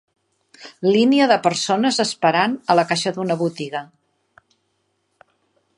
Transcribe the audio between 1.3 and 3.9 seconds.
de persones esperant a la caixa d"una botiga.